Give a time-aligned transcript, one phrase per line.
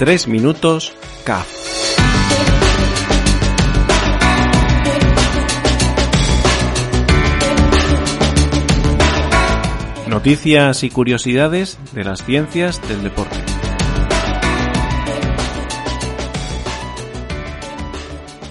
[0.00, 0.94] 3 minutos
[1.24, 1.46] CAF.
[10.08, 13.36] Noticias y curiosidades de las ciencias del deporte.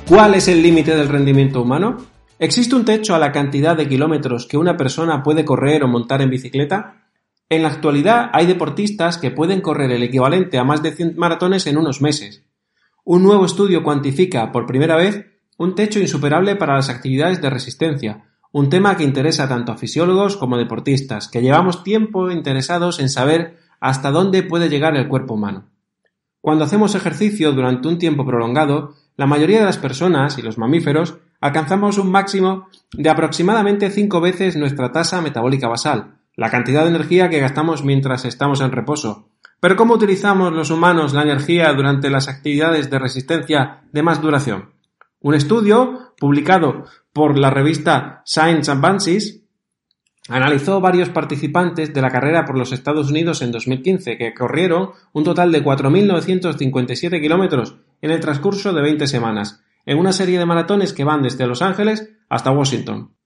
[0.07, 1.97] ¿Cuál es el límite del rendimiento humano?
[2.37, 6.21] ¿Existe un techo a la cantidad de kilómetros que una persona puede correr o montar
[6.21, 6.98] en bicicleta?
[7.51, 11.65] En la actualidad hay deportistas que pueden correr el equivalente a más de 100 maratones
[11.65, 12.43] en unos meses.
[13.03, 15.25] Un nuevo estudio cuantifica por primera vez
[15.57, 20.37] un techo insuperable para las actividades de resistencia, un tema que interesa tanto a fisiólogos
[20.37, 25.33] como a deportistas, que llevamos tiempo interesados en saber hasta dónde puede llegar el cuerpo
[25.33, 25.65] humano.
[26.41, 31.17] Cuando hacemos ejercicio durante un tiempo prolongado, la mayoría de las personas y los mamíferos
[31.41, 37.29] alcanzamos un máximo de aproximadamente 5 veces nuestra tasa metabólica basal, la cantidad de energía
[37.29, 39.27] que gastamos mientras estamos en reposo.
[39.59, 44.69] Pero ¿cómo utilizamos los humanos la energía durante las actividades de resistencia de más duración?
[45.19, 49.43] Un estudio publicado por la revista Science Advances
[50.29, 55.25] analizó varios participantes de la carrera por los Estados Unidos en 2015 que corrieron un
[55.25, 60.93] total de 4.957 kilómetros en el transcurso de 20 semanas, en una serie de maratones
[60.93, 63.18] que van desde Los Ángeles hasta Washington.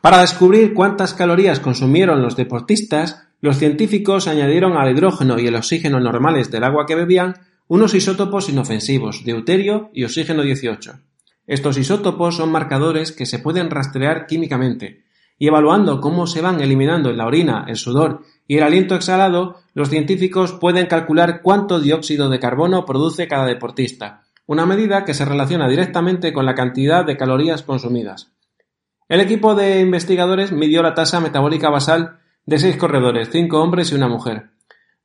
[0.00, 5.98] Para descubrir cuántas calorías consumieron los deportistas, los científicos añadieron al hidrógeno y el oxígeno
[5.98, 7.34] normales del agua que bebían
[7.66, 11.00] unos isótopos inofensivos, deuterio y oxígeno 18.
[11.46, 15.04] Estos isótopos son marcadores que se pueden rastrear químicamente,
[15.38, 19.56] y evaluando cómo se van eliminando en la orina, el sudor y el aliento exhalado,
[19.74, 25.24] los científicos pueden calcular cuánto dióxido de carbono produce cada deportista, una medida que se
[25.24, 28.32] relaciona directamente con la cantidad de calorías consumidas.
[29.08, 33.94] El equipo de investigadores midió la tasa metabólica basal de seis corredores, cinco hombres y
[33.94, 34.50] una mujer.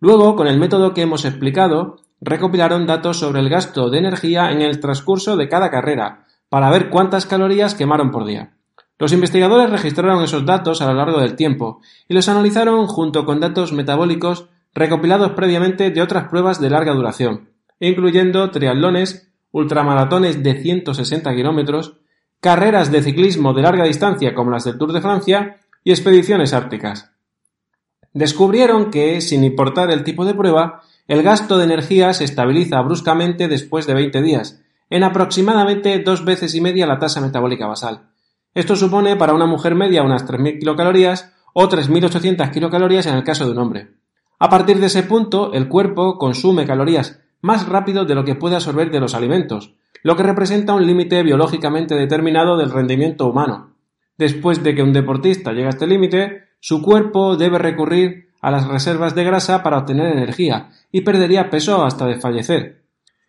[0.02, 4.62] Luego, con el método que hemos explicado, recopilaron datos sobre el gasto de energía en
[4.62, 8.58] el transcurso de cada carrera, para ver cuántas calorías quemaron por día.
[9.00, 13.40] Los investigadores registraron esos datos a lo largo del tiempo y los analizaron junto con
[13.40, 17.50] datos metabólicos recopilados previamente de otras pruebas de larga duración,
[17.80, 21.98] incluyendo triatlones, ultramaratones de 160 kilómetros,
[22.44, 27.10] carreras de ciclismo de larga distancia como las del Tour de Francia y expediciones árticas.
[28.12, 33.48] Descubrieron que, sin importar el tipo de prueba, el gasto de energía se estabiliza bruscamente
[33.48, 38.10] después de 20 días, en aproximadamente dos veces y media la tasa metabólica basal.
[38.54, 43.46] Esto supone para una mujer media unas 3.000 kilocalorías o 3.800 kilocalorías en el caso
[43.46, 43.92] de un hombre.
[44.38, 48.56] A partir de ese punto, el cuerpo consume calorías más rápido de lo que puede
[48.56, 53.76] absorber de los alimentos, lo que representa un límite biológicamente determinado del rendimiento humano.
[54.18, 58.66] Después de que un deportista llegue a este límite, su cuerpo debe recurrir a las
[58.66, 62.86] reservas de grasa para obtener energía y perdería peso hasta desfallecer.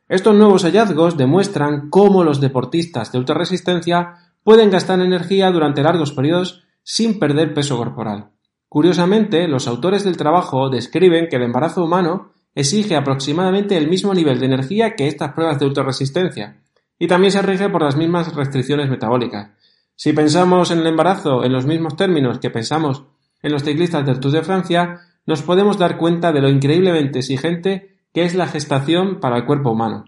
[0.09, 4.15] Estos nuevos hallazgos demuestran cómo los deportistas de ultrarresistencia
[4.45, 8.31] pueden gastar energía durante largos periodos sin perder peso corporal.
[8.69, 14.39] Curiosamente, los autores del trabajo describen que el embarazo humano exige aproximadamente el mismo nivel
[14.39, 16.61] de energía que estas pruebas de ultrarresistencia,
[16.99, 19.51] y también se rige por las mismas restricciones metabólicas.
[19.97, 23.05] Si pensamos en el embarazo en los mismos términos que pensamos
[23.43, 27.97] en los ciclistas del Tour de Francia, nos podemos dar cuenta de lo increíblemente exigente
[28.13, 30.05] que es la gestación para el cuerpo humano.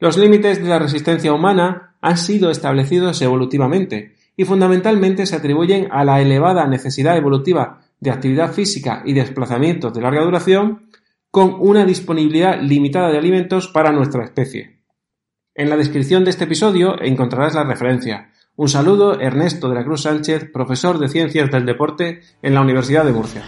[0.00, 6.04] Los límites de la resistencia humana han sido establecidos evolutivamente y fundamentalmente se atribuyen a
[6.04, 10.88] la elevada necesidad evolutiva de actividad física y desplazamientos de larga duración
[11.32, 14.82] con una disponibilidad limitada de alimentos para nuestra especie.
[15.54, 18.30] En la descripción de este episodio encontrarás la referencia.
[18.54, 23.06] Un saludo, Ernesto de la Cruz Sánchez, profesor de Ciencias del Deporte en la Universidad
[23.06, 23.44] de Murcia.